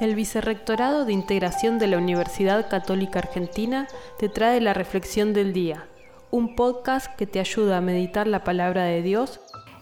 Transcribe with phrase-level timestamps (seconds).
[0.00, 3.86] El Vicerrectorado de Integración de la Universidad Católica Argentina
[4.18, 5.88] te trae la Reflexión del Día,
[6.30, 9.40] un podcast que te ayuda a meditar la palabra de Dios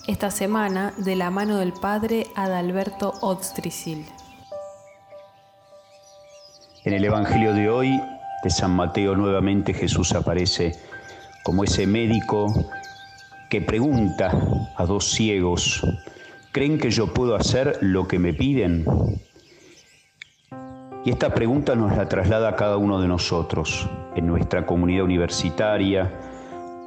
[0.09, 4.07] esta semana de la mano del Padre Adalberto Odstricil.
[6.85, 8.01] En el Evangelio de hoy
[8.43, 10.73] de San Mateo nuevamente Jesús aparece
[11.45, 12.53] como ese médico
[13.49, 14.33] que pregunta
[14.77, 15.81] a dos ciegos,
[16.51, 18.85] ¿creen que yo puedo hacer lo que me piden?
[21.09, 26.13] Y esta pregunta nos la traslada a cada uno de nosotros, en nuestra comunidad universitaria,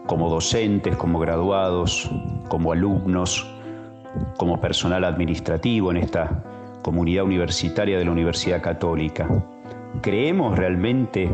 [0.06, 2.08] como docentes, como graduados,
[2.48, 3.52] como alumnos,
[4.38, 6.44] como personal administrativo en esta
[6.84, 9.28] comunidad universitaria de la Universidad Católica.
[10.04, 11.28] ¿Creemos realmente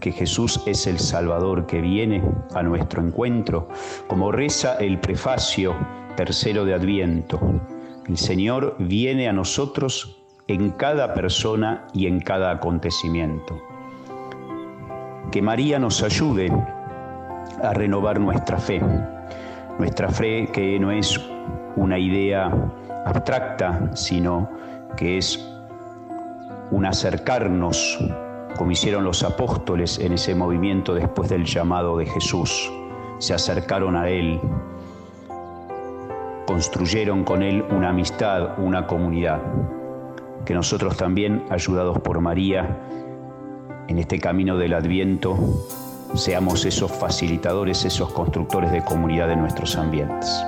[0.00, 2.24] que Jesús es el Salvador que viene
[2.56, 3.68] a nuestro encuentro?
[4.08, 5.76] Como reza el prefacio
[6.16, 7.38] tercero de Adviento,
[8.08, 13.60] el Señor viene a nosotros en cada persona y en cada acontecimiento.
[15.32, 16.52] Que María nos ayude
[17.62, 18.80] a renovar nuestra fe,
[19.78, 21.20] nuestra fe que no es
[21.74, 22.52] una idea
[23.04, 24.48] abstracta, sino
[24.96, 25.44] que es
[26.70, 27.98] un acercarnos,
[28.56, 32.72] como hicieron los apóstoles en ese movimiento después del llamado de Jesús.
[33.18, 34.40] Se acercaron a Él,
[36.46, 39.40] construyeron con Él una amistad, una comunidad
[40.46, 42.78] que nosotros también, ayudados por María,
[43.88, 45.36] en este camino del Adviento,
[46.14, 50.42] seamos esos facilitadores, esos constructores de comunidad en nuestros ambientes.